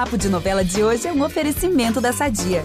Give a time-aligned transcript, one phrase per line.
[0.00, 2.64] Papo de Novela de hoje é um oferecimento da Sadia.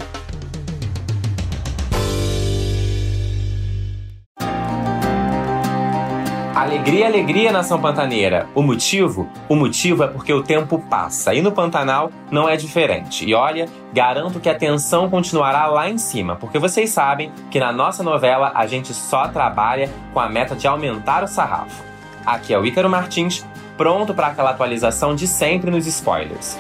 [6.56, 8.48] Alegria, alegria, nação pantaneira.
[8.56, 9.28] O motivo?
[9.50, 13.26] O motivo é porque o tempo passa e no Pantanal não é diferente.
[13.26, 17.74] E olha, garanto que a tensão continuará lá em cima, porque vocês sabem que na
[17.74, 21.84] nossa novela a gente só trabalha com a meta de aumentar o sarrafo.
[22.26, 23.46] Aqui é o Ícaro Martins,
[23.76, 26.58] pronto para aquela atualização de sempre nos spoilers.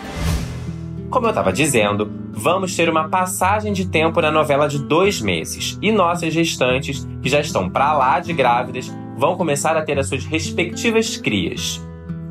[1.15, 5.79] Como eu estava dizendo, vamos ter uma passagem de tempo na novela de dois meses
[5.81, 10.09] e nossas gestantes, que já estão para lá de grávidas, vão começar a ter as
[10.09, 11.81] suas respectivas crias.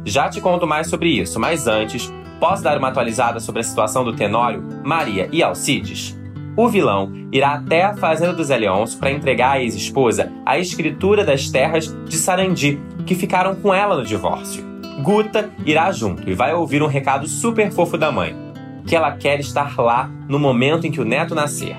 [0.04, 4.04] Já te conto mais sobre isso, mas antes, posso dar uma atualizada sobre a situação
[4.04, 6.14] do Tenório, Maria e Alcides?
[6.54, 11.24] O vilão irá até a fazenda do Zé Leôncio para entregar à ex-esposa a escritura
[11.24, 14.62] das terras de Sarandi, que ficaram com ela no divórcio.
[15.02, 18.43] Guta irá junto e vai ouvir um recado super fofo da mãe,
[18.86, 21.76] que ela quer estar lá no momento em que o neto nascer.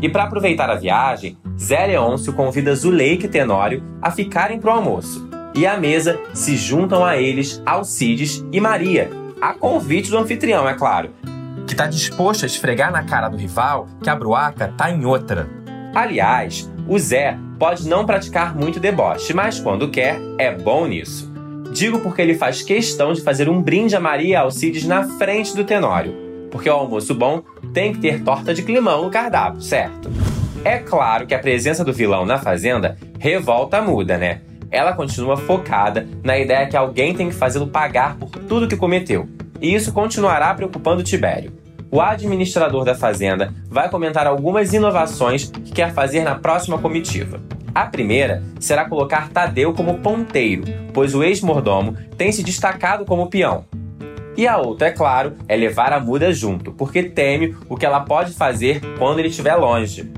[0.00, 5.28] E para aproveitar a viagem, Zé Leôncio convida Zuleika e Tenório a ficarem pro almoço.
[5.54, 10.74] E à mesa se juntam a eles Alcides e Maria, a convite do anfitrião, é
[10.74, 11.10] claro,
[11.66, 15.48] que está disposto a esfregar na cara do rival que a bruaca tá em outra.
[15.94, 21.30] Aliás, o Zé pode não praticar muito deboche, mas quando quer, é bom nisso.
[21.72, 25.64] Digo porque ele faz questão de fazer um brinde a Maria Alcides na frente do
[25.64, 26.14] Tenório,
[26.52, 30.10] porque o almoço bom tem que ter torta de climão no cardápio, certo?
[30.62, 34.42] É claro que a presença do vilão na fazenda revolta a muda, né?
[34.70, 39.28] Ela continua focada na ideia que alguém tem que fazê-lo pagar por tudo que cometeu.
[39.60, 41.52] E isso continuará preocupando Tibério.
[41.90, 47.40] O administrador da fazenda vai comentar algumas inovações que quer fazer na próxima comitiva.
[47.74, 53.64] A primeira será colocar Tadeu como ponteiro, pois o ex-mordomo tem se destacado como peão.
[54.36, 58.00] E a outra, é claro, é levar a muda junto, porque teme o que ela
[58.00, 60.10] pode fazer quando ele estiver longe.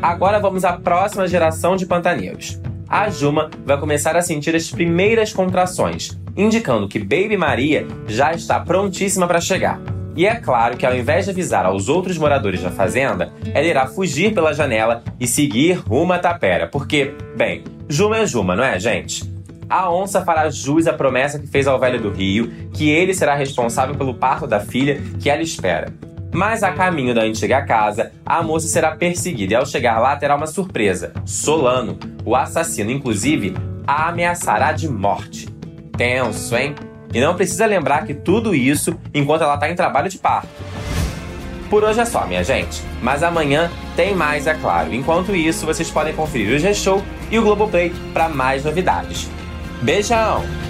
[0.00, 2.60] Agora vamos à próxima geração de pantaneiros.
[2.88, 8.60] A Juma vai começar a sentir as primeiras contrações, indicando que Baby Maria já está
[8.60, 9.80] prontíssima para chegar.
[10.14, 13.86] E é claro que ao invés de avisar aos outros moradores da fazenda, ela irá
[13.86, 18.78] fugir pela janela e seguir rumo à tapera, porque, bem, Juma é Juma, não é,
[18.78, 19.35] gente?
[19.68, 23.34] A onça fará jus à promessa que fez ao velho do Rio, que ele será
[23.34, 25.92] responsável pelo parto da filha que ela espera.
[26.32, 30.36] Mas a caminho da antiga casa, a moça será perseguida e ao chegar lá terá
[30.36, 31.12] uma surpresa.
[31.24, 33.54] Solano, o assassino, inclusive,
[33.86, 35.48] a ameaçará de morte.
[35.96, 36.74] Tenso, hein?
[37.12, 40.48] E não precisa lembrar que tudo isso enquanto ela está em trabalho de parto.
[41.70, 42.82] Por hoje é só, minha gente.
[43.02, 44.94] Mas amanhã tem mais, é claro.
[44.94, 49.28] Enquanto isso, vocês podem conferir o G-Show e o Globoplay para mais novidades.
[49.82, 50.65] Beijão!